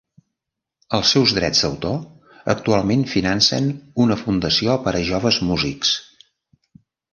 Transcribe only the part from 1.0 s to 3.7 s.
seus drets d'autor actualment financen